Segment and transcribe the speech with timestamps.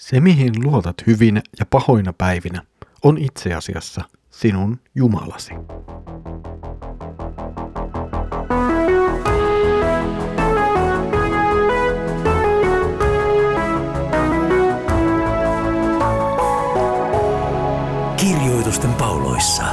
[0.00, 2.62] Se, mihin luotat hyvinä ja pahoina päivinä,
[3.02, 5.54] on itse asiassa sinun Jumalasi.
[18.16, 19.64] Kirjoitusten pauloissa.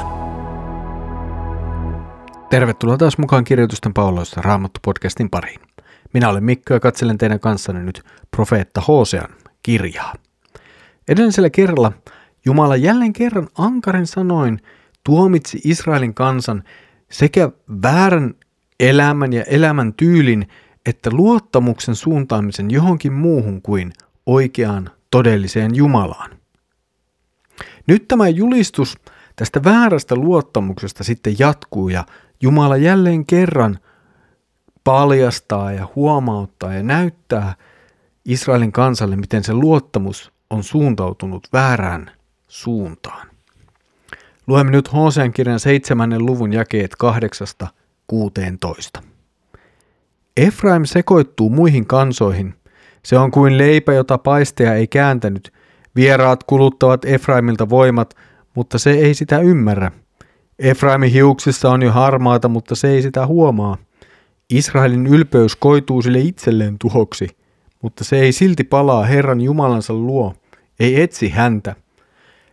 [2.50, 5.60] Tervetuloa taas mukaan Kirjoitusten pauloissa Raamattu-podcastin pariin.
[6.14, 9.30] Minä olen Mikko ja katselen teidän kanssanne nyt profeetta Hosean
[9.68, 10.14] kirjaa.
[11.08, 11.92] Edellisellä kerralla
[12.46, 14.60] Jumala jälleen kerran ankarin sanoin
[15.04, 16.64] tuomitsi Israelin kansan
[17.12, 17.50] sekä
[17.82, 18.34] väärän
[18.80, 20.48] elämän ja elämän tyylin
[20.86, 23.94] että luottamuksen suuntaamisen johonkin muuhun kuin
[24.26, 26.32] oikeaan todelliseen Jumalaan.
[27.88, 28.98] Nyt tämä julistus
[29.36, 32.06] tästä väärästä luottamuksesta sitten jatkuu ja
[32.42, 33.80] Jumala jälleen kerran
[34.84, 37.56] paljastaa ja huomauttaa ja näyttää
[38.28, 42.12] Israelin kansalle, miten se luottamus on suuntautunut väärään
[42.48, 43.28] suuntaan.
[44.48, 47.68] Luemme nyt Hosean kirjan seitsemännen luvun jakeet kahdeksasta
[48.08, 49.04] 16.
[50.38, 52.54] Efraim sekoittuu muihin kansoihin.
[53.04, 55.54] Se on kuin leipä, jota paisteja ei kääntänyt.
[55.96, 58.14] Vieraat kuluttavat Efraimilta voimat,
[58.56, 59.92] mutta se ei sitä ymmärrä.
[60.60, 63.78] Efraimin hiuksissa on jo harmaata, mutta se ei sitä huomaa.
[64.50, 67.28] Israelin ylpeys koituu sille itselleen tuhoksi,
[67.82, 70.34] mutta se ei silti palaa Herran Jumalansa luo,
[70.80, 71.76] ei etsi häntä.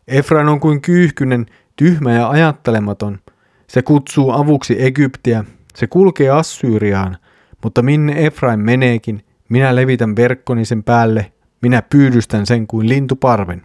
[0.08, 3.18] Efrain on kuin kyyhkynen, tyhmä ja ajattelematon.
[3.66, 5.44] Se kutsuu avuksi Egyptiä,
[5.74, 7.16] se kulkee Assyriaan,
[7.62, 13.62] mutta minne Efraim meneekin, minä levitän verkkoni sen päälle, minä pyydystän sen kuin lintuparven.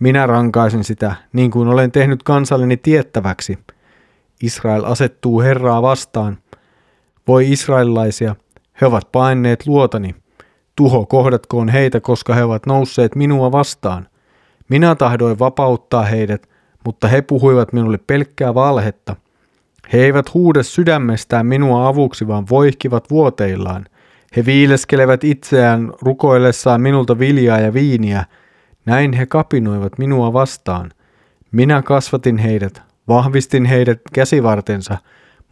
[0.00, 3.58] Minä rankaisen sitä, niin kuin olen tehnyt kansalleni tiettäväksi.
[4.42, 6.38] Israel asettuu Herraa vastaan.
[7.28, 8.36] Voi israelilaisia,
[8.80, 10.14] he ovat paineet luotani.
[10.76, 14.08] Tuho kohdatkoon heitä, koska he ovat nousseet minua vastaan.
[14.68, 16.48] Minä tahdoin vapauttaa heidät,
[16.84, 19.16] mutta he puhuivat minulle pelkkää valhetta.
[19.92, 23.86] He eivät huuda sydämestään minua avuksi, vaan voihkivat vuoteillaan.
[24.36, 28.24] He viileskelevät itseään rukoillessaan minulta viljaa ja viiniä.
[28.86, 30.90] Näin he kapinoivat minua vastaan.
[31.52, 34.98] Minä kasvatin heidät, vahvistin heidät käsivartensa,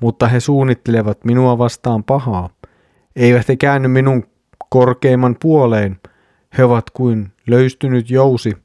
[0.00, 2.50] mutta he suunnittelevat minua vastaan pahaa.
[3.16, 4.27] Eivät he käänny minun
[4.74, 6.00] korkeimman puoleen.
[6.58, 8.56] He ovat kuin löystynyt jousi.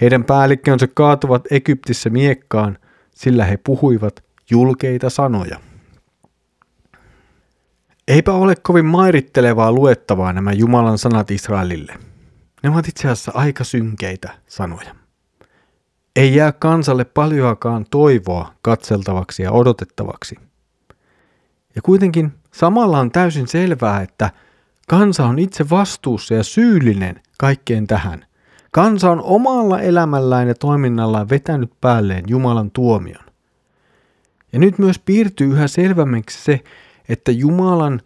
[0.00, 2.78] Heidän päällikkönsä kaatuvat Egyptissä miekkaan,
[3.14, 5.60] sillä he puhuivat julkeita sanoja.
[8.08, 11.94] Eipä ole kovin mairittelevaa luettavaa nämä Jumalan sanat Israelille.
[12.62, 14.94] Ne ovat itse asiassa aika synkeitä sanoja.
[16.16, 20.36] Ei jää kansalle paljoakaan toivoa katseltavaksi ja odotettavaksi.
[21.74, 24.30] Ja kuitenkin samalla on täysin selvää, että
[24.88, 28.24] kansa on itse vastuussa ja syyllinen kaikkeen tähän.
[28.72, 33.24] Kansa on omalla elämällään ja toiminnallaan vetänyt päälleen Jumalan tuomion.
[34.52, 36.60] Ja nyt myös piirtyy yhä selvemmäksi se,
[37.08, 38.00] että Jumalan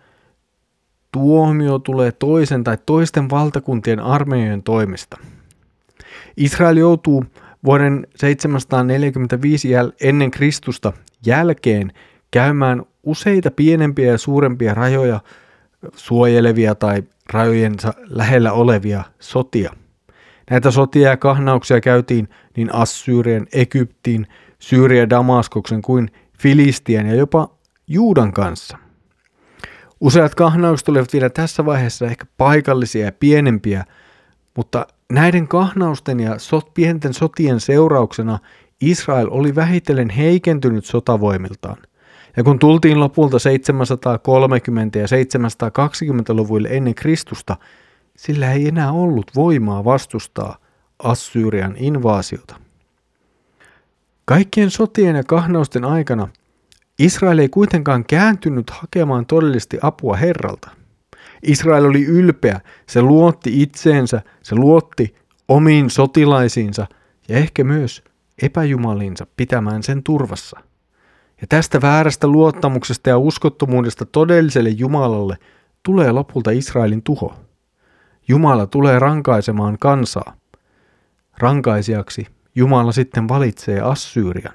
[1.12, 5.16] tuomio tulee toisen tai toisten valtakuntien armeijojen toimesta.
[6.36, 7.24] Israel joutuu
[7.64, 10.92] vuoden 745 jäl- ennen Kristusta
[11.26, 11.92] jälkeen
[12.30, 15.20] käymään useita pienempiä ja suurempia rajoja
[15.96, 17.02] suojelevia tai
[17.32, 19.72] rajojensa lähellä olevia sotia.
[20.50, 24.26] Näitä sotia ja kahnauksia käytiin niin Assyrian, Egyptin,
[24.58, 27.50] Syyrian Damaskoksen kuin Filistian ja jopa
[27.86, 28.78] Juudan kanssa.
[30.00, 33.84] Useat kahnaukset olivat vielä tässä vaiheessa ehkä paikallisia ja pienempiä,
[34.56, 38.38] mutta näiden kahnausten ja sot, pienten sotien seurauksena
[38.80, 41.76] Israel oli vähitellen heikentynyt sotavoimiltaan.
[42.36, 47.56] Ja kun tultiin lopulta 730 ja 720-luvuille ennen Kristusta,
[48.16, 50.56] sillä ei enää ollut voimaa vastustaa
[50.98, 52.56] Assyrian invaasiota.
[54.24, 56.28] Kaikkien sotien ja kahnausten aikana
[56.98, 60.70] Israel ei kuitenkaan kääntynyt hakemaan todellisesti apua Herralta.
[61.42, 65.14] Israel oli ylpeä, se luotti itseensä, se luotti
[65.48, 66.86] omiin sotilaisiinsa
[67.28, 68.04] ja ehkä myös
[68.42, 70.60] epäjumalinsa pitämään sen turvassa.
[71.44, 75.36] Ja tästä väärästä luottamuksesta ja uskottomuudesta todelliselle Jumalalle
[75.82, 77.34] tulee lopulta Israelin tuho.
[78.28, 80.36] Jumala tulee rankaisemaan kansaa.
[81.38, 84.54] Rankaisijaksi Jumala sitten valitsee Assyrian.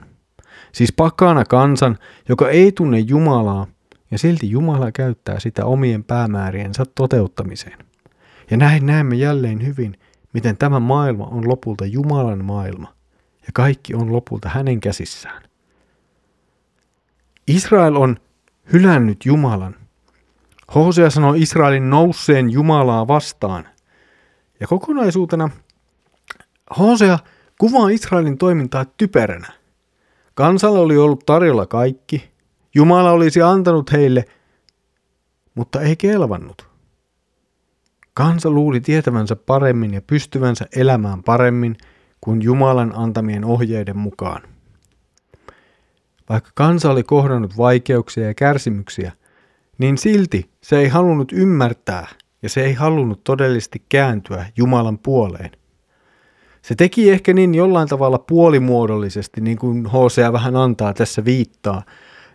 [0.72, 1.98] Siis pakana kansan,
[2.30, 3.68] joka ei tunne Jumalaa,
[4.12, 7.78] ja silti Jumala käyttää sitä omien päämääriensä toteuttamiseen.
[8.52, 9.96] Ja näin näemme jälleen hyvin,
[10.34, 12.94] miten tämä maailma on lopulta Jumalan maailma,
[13.42, 15.49] ja kaikki on lopulta hänen käsissään.
[17.50, 18.18] Israel on
[18.74, 19.76] hylännyt Jumalan.
[20.76, 23.68] Hosea sanoo Israelin nousseen Jumalaa vastaan.
[24.60, 25.50] Ja kokonaisuutena
[26.80, 27.20] Hosea
[27.60, 29.48] kuvaa Israelin toimintaa typeränä.
[30.34, 32.32] Kansalle oli ollut tarjolla kaikki,
[32.76, 34.26] Jumala olisi antanut heille,
[35.56, 36.68] mutta ei kelvannut.
[38.14, 41.78] Kansa luuli tietävänsä paremmin ja pystyvänsä elämään paremmin
[42.22, 44.42] kuin Jumalan antamien ohjeiden mukaan.
[46.30, 49.12] Vaikka kansa oli kohdannut vaikeuksia ja kärsimyksiä,
[49.78, 52.08] niin silti se ei halunnut ymmärtää
[52.42, 55.52] ja se ei halunnut todellisesti kääntyä Jumalan puoleen.
[56.62, 61.84] Se teki ehkä niin jollain tavalla puolimuodollisesti, niin kuin Hosea vähän antaa tässä viittaa,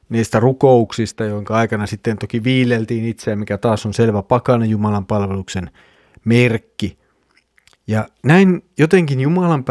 [0.09, 5.71] niistä rukouksista, jonka aikana sitten toki viileltiin itseä, mikä taas on selvä pakana Jumalan palveluksen
[6.25, 6.99] merkki.
[7.87, 9.65] Ja näin jotenkin Jumalan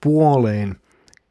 [0.00, 0.79] puoleen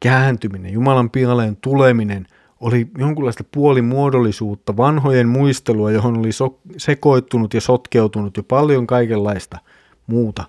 [0.00, 2.26] kääntyminen, Jumalan puoleen tuleminen
[2.60, 9.58] oli jonkunlaista puolimuodollisuutta, vanhojen muistelua, johon oli so- sekoittunut ja sotkeutunut jo paljon kaikenlaista
[10.06, 10.44] muuta.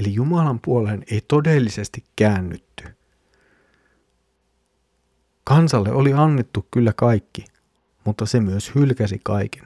[0.00, 2.84] Eli Jumalan puoleen ei todellisesti käännytty.
[5.44, 7.44] Kansalle oli annettu kyllä kaikki,
[8.04, 9.64] mutta se myös hylkäsi kaiken.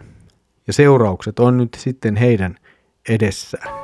[0.67, 2.57] Ja seuraukset on nyt sitten heidän
[3.09, 3.80] edessään.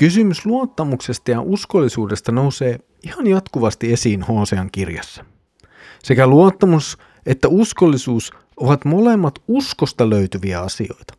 [0.00, 5.24] Kysymys luottamuksesta ja uskollisuudesta nousee ihan jatkuvasti esiin Hosean kirjassa.
[6.02, 11.14] Sekä luottamus että uskollisuus ovat molemmat uskosta löytyviä asioita.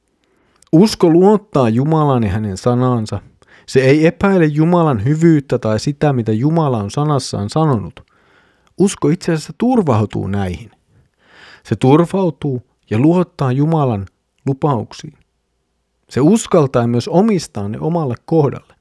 [0.71, 3.19] Usko luottaa Jumalaan ja hänen sanaansa.
[3.65, 8.11] Se ei epäile Jumalan hyvyyttä tai sitä, mitä Jumala on sanassaan sanonut.
[8.77, 10.71] Usko itse asiassa turvautuu näihin.
[11.63, 14.05] Se turvautuu ja luottaa Jumalan
[14.45, 15.20] lupauksiin.
[16.11, 18.73] Se uskaltaa myös omistaa ne omalle kohdalle.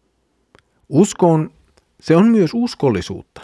[0.89, 1.51] Usko on,
[2.01, 3.41] se on myös uskollisuutta.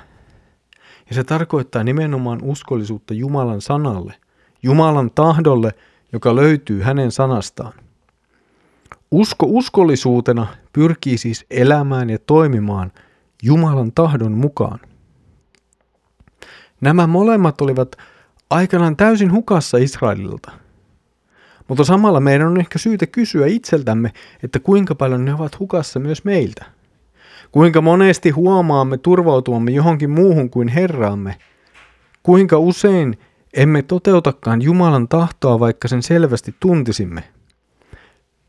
[1.08, 4.14] Ja se tarkoittaa nimenomaan uskollisuutta Jumalan sanalle,
[4.62, 5.70] Jumalan tahdolle,
[6.12, 7.72] joka löytyy hänen sanastaan.
[9.10, 12.92] Usko uskollisuutena pyrkii siis elämään ja toimimaan
[13.42, 14.78] Jumalan tahdon mukaan.
[16.80, 17.96] Nämä molemmat olivat
[18.50, 20.65] aikanaan täysin hukassa Israelilta.
[21.68, 26.24] Mutta samalla meidän on ehkä syytä kysyä itseltämme, että kuinka paljon ne ovat hukassa myös
[26.24, 26.64] meiltä.
[27.52, 31.36] Kuinka monesti huomaamme turvautuamme johonkin muuhun kuin Herraamme.
[32.22, 33.18] Kuinka usein
[33.54, 37.22] emme toteutakaan Jumalan tahtoa, vaikka sen selvästi tuntisimme.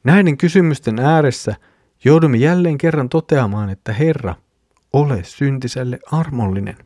[0.04, 1.56] Näiden kysymysten ääressä
[2.04, 4.36] joudumme jälleen kerran toteamaan, että Herra,
[4.94, 6.78] ole syntiselle armollinen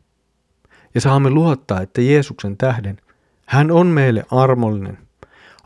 [0.94, 2.96] ja saamme luottaa, että Jeesuksen tähden
[3.46, 4.98] hän on meille armollinen,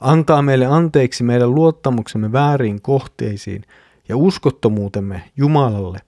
[0.01, 3.63] antaa meille anteeksi meidän luottamuksemme väärin kohteisiin
[4.09, 5.99] ja uskottomuutemme Jumalalle.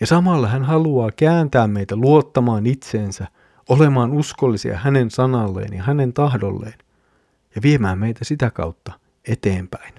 [0.00, 3.26] Ja samalla hän haluaa kääntää meitä luottamaan itseensä,
[3.68, 6.78] olemaan uskollisia hänen sanalleen ja hänen tahdolleen
[7.54, 8.92] ja viemään meitä sitä kautta
[9.28, 9.94] eteenpäin.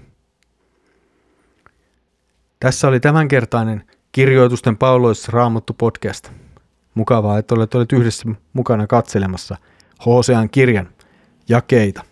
[2.59, 6.31] Tässä oli tämänkertainen Kirjoitusten pauloissa raamattu podcast.
[6.95, 9.57] Mukavaa, että olet, olet yhdessä mukana katselemassa
[10.05, 10.89] Hosean kirjan
[11.49, 12.03] jakeita.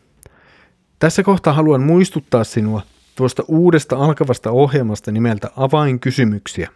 [1.02, 2.82] Tässä kohtaa haluan muistuttaa sinua
[3.16, 6.70] tuosta uudesta alkavasta ohjelmasta nimeltä Avainkysymyksiä.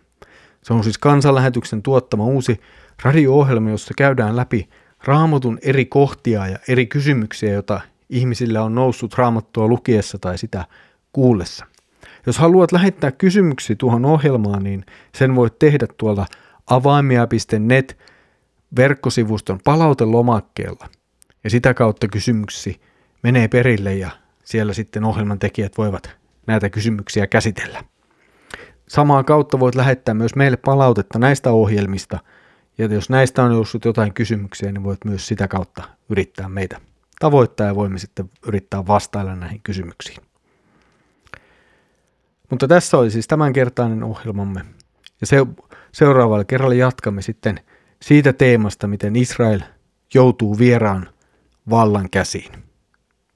[0.61, 2.61] Se on siis kansanlähetyksen tuottama uusi
[3.03, 4.69] radio-ohjelma, jossa käydään läpi
[5.03, 10.65] raamatun eri kohtia ja eri kysymyksiä, joita ihmisillä on noussut raamattua lukiessa tai sitä
[11.13, 11.65] kuullessa.
[12.25, 14.85] Jos haluat lähettää kysymyksiä tuohon ohjelmaan, niin
[15.15, 16.25] sen voit tehdä tuolla
[16.67, 17.97] avaimia.net
[18.75, 20.89] verkkosivuston palautelomakkeella.
[21.43, 22.81] Ja sitä kautta kysymyksi
[23.25, 24.09] menee perille ja
[24.43, 26.15] siellä sitten ohjelman tekijät voivat
[26.47, 27.83] näitä kysymyksiä käsitellä.
[28.87, 32.19] Samaa kautta voit lähettää myös meille palautetta näistä ohjelmista,
[32.77, 36.81] ja jos näistä on noussut jotain kysymyksiä, niin voit myös sitä kautta yrittää meitä
[37.19, 40.17] tavoittaa ja voimme sitten yrittää vastailla näihin kysymyksiin.
[42.49, 44.61] Mutta tässä oli siis tämänkertainen ohjelmamme.
[45.21, 45.37] Ja se,
[45.91, 47.59] seuraavalla kerralla jatkamme sitten
[48.01, 49.61] siitä teemasta, miten Israel
[50.13, 51.09] joutuu vieraan
[51.69, 52.64] vallan käsiin.